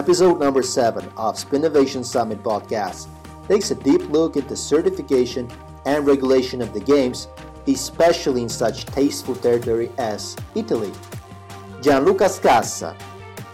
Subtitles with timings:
[0.00, 3.06] Episode number 7 of Spinnovation Summit podcast
[3.46, 5.46] takes a deep look into certification
[5.84, 7.28] and regulation of the games,
[7.68, 10.90] especially in such tasteful territory as Italy.
[11.82, 12.96] Gianluca Scassa,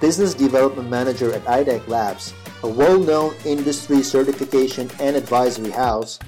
[0.01, 2.33] Business Development Manager at iTech Labs,
[2.63, 6.21] a well-known industry certification and advisory house,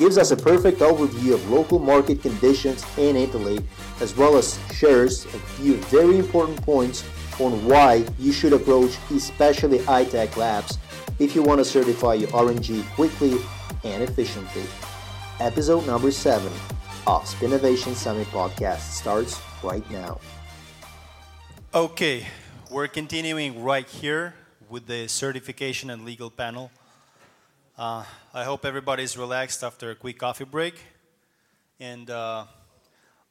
[0.00, 3.62] gives us a perfect overview of local market conditions in Italy,
[4.00, 7.04] as well as shares a few very important points
[7.38, 10.78] on why you should approach especially iTech Labs
[11.18, 13.36] if you want to certify your RNG quickly
[13.84, 14.64] and efficiently.
[15.38, 16.46] Episode number 7
[17.06, 20.18] of Spinnovation Summit podcast starts right now.
[21.74, 22.26] Okay,
[22.70, 24.32] we're continuing right here
[24.70, 26.70] with the certification and legal panel.
[27.80, 30.74] Uh, I hope everybody's relaxed after a quick coffee break.
[31.80, 32.44] And uh,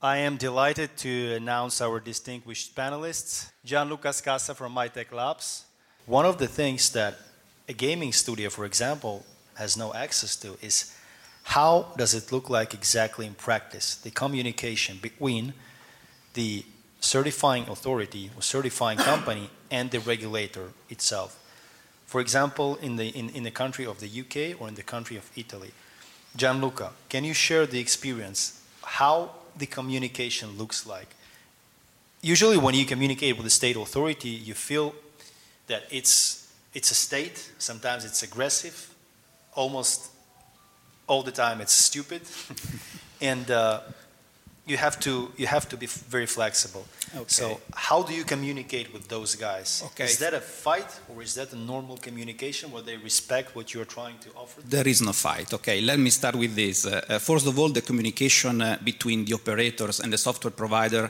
[0.02, 5.66] I am delighted to announce our distinguished panelists, Gianluca Scassa from iTech Labs.
[6.08, 7.20] One of the things that
[7.68, 9.24] a gaming studio, for example,
[9.54, 10.96] has no access to is
[11.44, 15.54] how does it look like exactly in practice, the communication between
[16.34, 16.66] the
[17.02, 21.40] certifying authority or certifying company and the regulator itself.
[22.10, 25.16] For example, in the, in, in the country of the UK or in the country
[25.16, 25.70] of Italy.
[26.36, 31.10] Gianluca, can you share the experience, how the communication looks like?
[32.24, 34.96] Usually when you communicate with the state authority, you feel
[35.68, 38.92] that it's, it's a state, sometimes it's aggressive,
[39.54, 40.10] almost
[41.06, 42.24] all the time it's stupid,
[43.22, 43.82] and uh,
[44.70, 46.86] you have to you have to be very flexible.
[47.16, 47.26] Okay.
[47.28, 49.84] So how do you communicate with those guys?
[49.88, 50.06] Okay.
[50.06, 53.92] Is that a fight or is that a normal communication where they respect what you're
[53.98, 54.62] trying to offer?
[54.62, 55.54] There is no fight.
[55.54, 56.86] Okay, let me start with this.
[56.86, 61.10] Uh, uh, first of all, the communication uh, between the operators and the software provider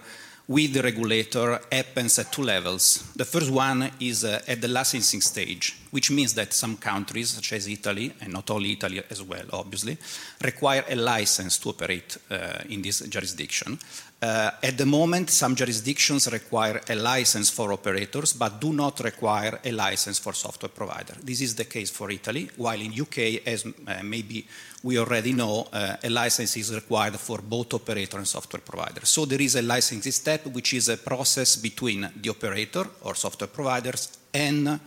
[0.50, 3.04] with the regulator happens at two levels.
[3.16, 7.54] The first one is uh, at the licensing stage, which means that some countries, such
[7.54, 9.96] as Italy, and not only Italy as well, obviously,
[10.44, 13.78] require a license to operate uh, in this jurisdiction.
[14.22, 19.60] Uh, at the moment, some jurisdictions require a license for operators, but do not require
[19.64, 21.14] a license for software provider.
[21.24, 24.46] This is the case for Italy, while in UK, as uh, maybe
[24.84, 29.06] we already know, uh, a license is required for both operator and software provider.
[29.06, 33.48] So there is a licensing step, which is a process between the operator or software
[33.48, 34.80] providers and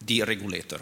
[0.00, 0.80] the regulator.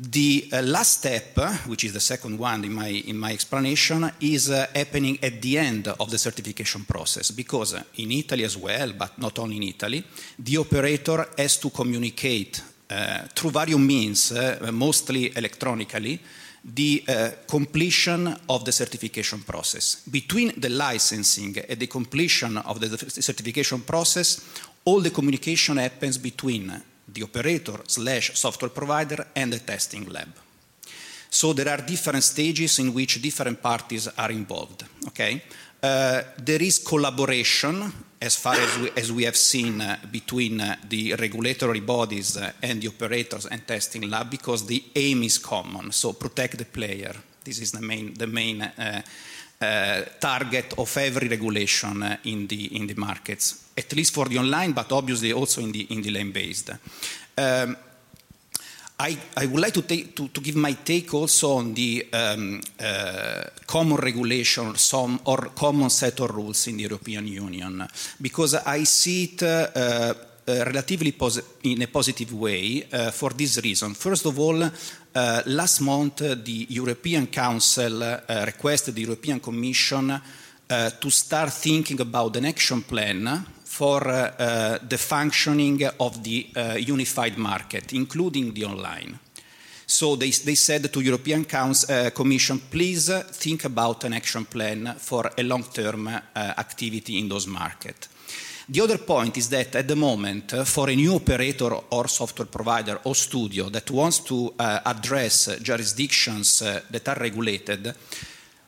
[0.00, 1.36] The uh, last step,
[1.66, 5.58] which is the second one in my, in my explanation, is uh, happening at the
[5.58, 10.04] end of the certification process because in Italy as well, but not only in Italy,
[10.38, 16.20] the operator has to communicate uh, through various means, uh, mostly electronically,
[16.62, 20.04] the uh, completion of the certification process.
[20.08, 26.82] Between the licensing and the completion of the certification process, all the communication happens between
[27.12, 30.28] the operator slash software provider and the testing lab.
[31.30, 34.84] So there are different stages in which different parties are involved.
[35.08, 35.42] Okay,
[35.82, 40.76] uh, there is collaboration as far as we, as we have seen uh, between uh,
[40.88, 45.92] the regulatory bodies uh, and the operators and testing lab because the aim is common.
[45.92, 47.14] So protect the player.
[47.44, 49.02] This is the main the main uh,
[49.58, 54.72] target of every regulation uh, in, the, in the markets, at least for the online,
[54.72, 56.70] but obviously also in the, in the land-based.
[57.36, 57.76] Um,
[59.00, 62.60] I, I, would like to, take, to, to, give my take also on the um,
[62.80, 67.86] uh, common regulation or, some, or common set of rules in the European Union,
[68.20, 70.14] because I see it uh, uh,
[70.48, 71.14] relatively
[71.62, 73.94] in a positive way uh, for this reason.
[73.94, 80.20] First of all, uh, last month the European Council requested the European Commission
[81.00, 87.38] to start thinking about an action plan for uh, the functioning of the uh, unified
[87.38, 89.18] market, including the online.
[89.86, 94.94] So they, they said to European Council, uh, Commission, please think about an action plan
[94.98, 98.08] for a long-term activity in those markets.
[98.70, 102.48] The other point is that at the moment, uh, for a new operator or software
[102.48, 107.94] provider or studio that wants to uh, address jurisdictions uh, that are regulated,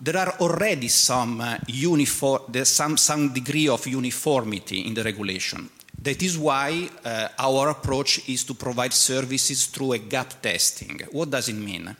[0.00, 5.68] there are already some, uh, uniform, some, some degree of uniformity in the regulation.
[6.02, 10.98] That is why uh, our approach is to provide services through a gap testing.
[11.12, 11.94] What does it mean?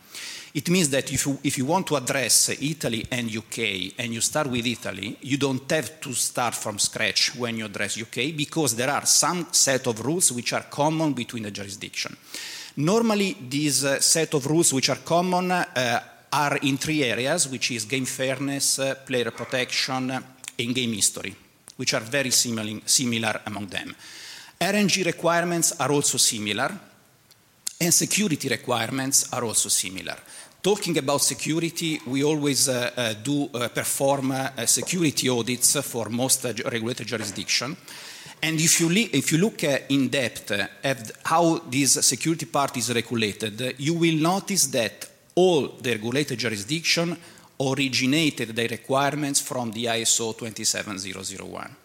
[0.52, 4.20] It means that if you, if you want to address Italy and UK and you
[4.20, 8.74] start with Italy, you don't have to start from scratch when you address UK because
[8.74, 12.16] there are some set of rules which are common between the jurisdiction.
[12.76, 16.00] Normally, these uh, set of rules which are common uh,
[16.32, 21.34] are in three areas, which is game fairness, uh, player protection, and game history,
[21.76, 23.94] which are very similar, similar among them.
[24.60, 26.70] RNG requirements are also similar,
[27.82, 30.16] And security requirements are also similar.
[30.62, 36.44] Talking about security, we always uh, uh, do uh, perform uh, security audits for most
[36.44, 37.74] uh, regulated jurisdiction.
[38.42, 40.50] And if you, if you look uh, in depth
[40.84, 47.16] at how this security part is regulated, you will notice that all the regulated jurisdiction
[47.58, 51.76] originated their requirements from the ISO 27001.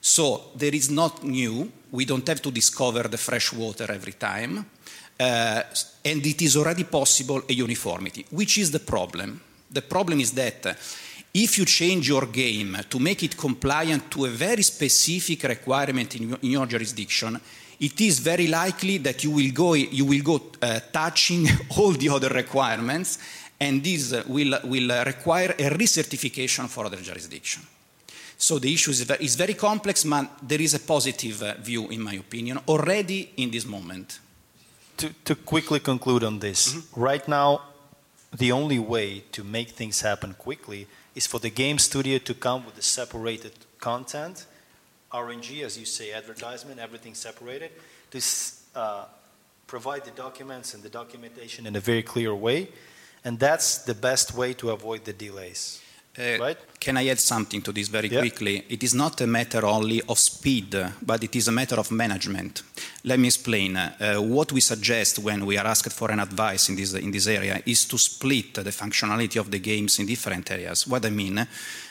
[0.00, 1.72] So there is not new.
[1.90, 4.66] We don't have to discover the fresh water every time.
[5.20, 5.62] Uh,
[6.04, 8.24] and it is already possible a uniformity.
[8.30, 9.40] Which is the problem?
[9.70, 10.76] The problem is that
[11.34, 16.28] if you change your game to make it compliant to a very specific requirement in
[16.28, 17.40] your, in your jurisdiction,
[17.80, 22.08] it is very likely that you will go, you will go uh, touching all the
[22.08, 23.18] other requirements,
[23.60, 27.62] and this will, will require a recertification for other jurisdiction.
[28.36, 32.14] So the issue is, very complex, but there is a positive uh, view, in my
[32.14, 34.20] opinion, already in this moment
[34.98, 37.00] to, to quickly conclude on this, mm-hmm.
[37.00, 37.62] right now,
[38.32, 42.64] the only way to make things happen quickly is for the game studio to come
[42.64, 44.46] with the separated content,
[45.12, 47.70] RNG, as you say, advertisement, everything separated,
[48.10, 48.20] to
[48.74, 49.04] uh,
[49.66, 52.68] provide the documents and the documentation in a very clear way.
[53.24, 55.80] And that's the best way to avoid the delays.
[56.18, 56.58] Uh, right?
[56.80, 58.20] Can I add something to this very yeah.
[58.20, 58.64] quickly?
[58.68, 62.62] It is not a matter only of speed, but it is a matter of management.
[63.04, 63.76] Let me explain.
[63.76, 67.26] Uh, what we suggest when we are asked for an advice in this, in this
[67.26, 70.86] area is to split the functionality of the games in different areas.
[70.86, 71.46] What I mean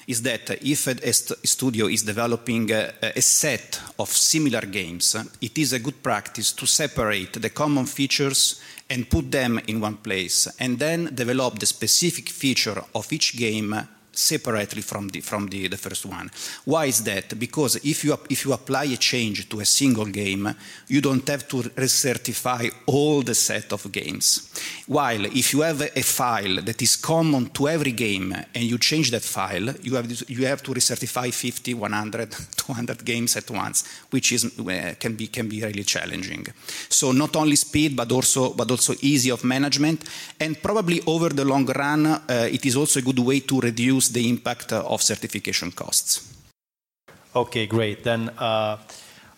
[0.08, 5.74] is that if a, studio is developing a, a, set of similar games, it is
[5.74, 10.80] a good practice to separate the common features and put them in one place, and
[10.80, 16.06] then develop the specific feature of each game separately from the, from the, the first
[16.06, 16.30] one.
[16.66, 17.38] Why is that?
[17.40, 20.54] Because if you, if you apply a change to a single game,
[20.88, 24.52] you don't have to recertify all the set of games.
[24.88, 29.12] While if you have a file that is common to every game and you change
[29.12, 34.32] that file, you have, you have to recertify 50, 100, 200 games at once, which
[34.32, 36.46] is, uh, can, be, can be really challenging.
[36.90, 40.04] So not only speed, but also, but also easy of management.
[40.40, 42.22] And probably over the long run, uh,
[42.52, 46.22] it is also a good way to reduce reduce the impact of certification costs.
[47.36, 48.04] Okay, great.
[48.04, 48.78] Then uh,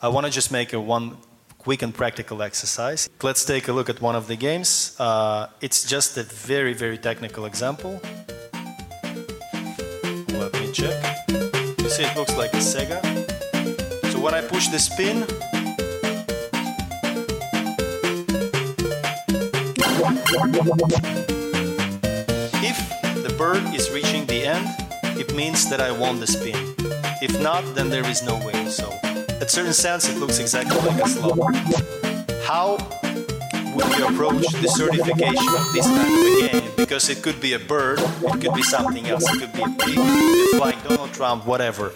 [0.02, 1.18] I want to just make a one
[1.58, 3.10] quick and practical exercise.
[3.22, 4.96] Let's take a look at one of the games.
[5.00, 8.00] Uh, it's just a very, very technical example.
[10.40, 10.96] Let me check.
[11.80, 13.02] You see, it looks like a Sega.
[14.12, 15.26] So when I push the spin,
[23.40, 24.68] bird is reaching the end,
[25.18, 26.76] it means that I won the spin.
[27.22, 28.68] If not, then there is no way.
[28.68, 28.92] So,
[29.40, 31.56] at certain sense, it looks exactly like a slot.
[32.44, 32.99] How
[33.80, 36.72] would you approach the certification of this kind of game?
[36.76, 39.70] Because it could be a bird, it could be something else, it could be a
[39.70, 40.00] pig,
[40.58, 41.92] flying Donald Trump, whatever.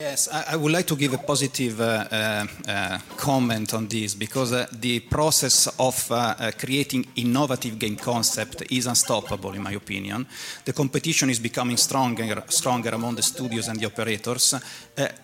[0.00, 4.14] Yes, I, I would like to give a positive uh, uh, uh comment on this
[4.14, 9.72] because uh, the process of uh, uh, creating innovative game concept is unstoppable, in my
[9.72, 10.26] opinion.
[10.64, 14.54] The competition is becoming stronger, stronger among the studios and the operators.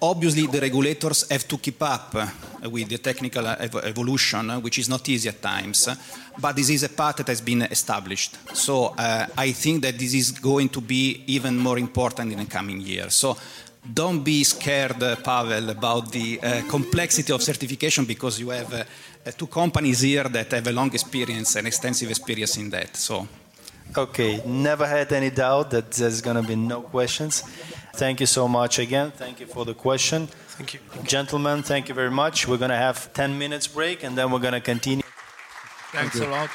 [0.00, 2.14] obviously, the regulators have to keep up
[2.70, 5.88] with the technical ev evolution, which is not easy at times
[6.38, 8.36] but this is a path that has been established.
[8.56, 12.46] So uh, I think that this is going to be even more important in the
[12.46, 13.14] coming years.
[13.14, 13.36] So
[13.92, 18.84] don't be scared, uh, Pavel, about the uh, complexity of certification because you have uh,
[19.26, 22.96] uh, two companies here that have a long experience and extensive experience in that.
[22.96, 23.28] So.
[23.96, 27.42] Okay, never had any doubt that there's going to be no questions.
[27.92, 29.12] Thank you so much again.
[29.12, 30.26] Thank you for the question.
[30.26, 30.80] Thank you.
[31.04, 32.48] Gentlemen, thank you very much.
[32.48, 35.03] We're going to have 10 minutes break and then we're going to continue.
[36.04, 36.50] Thanks a lot.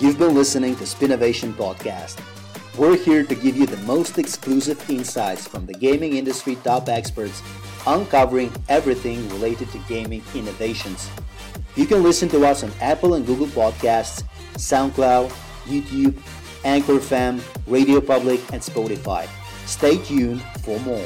[0.00, 2.18] You've been listening to Spinnovation Podcast.
[2.78, 7.42] We're here to give you the most exclusive insights from the gaming industry top experts,
[7.86, 11.10] uncovering everything related to gaming innovations.
[11.76, 14.22] You can listen to us on Apple and Google Podcasts,
[14.54, 15.28] SoundCloud,
[15.66, 16.16] YouTube,
[16.64, 19.28] Anchor FM, Radio Public, and Spotify.
[19.66, 21.04] Stay tuned for more.